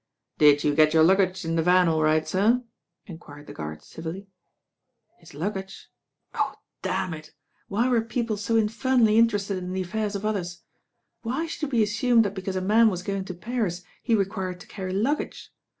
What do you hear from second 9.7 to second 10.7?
the affairs of othe«?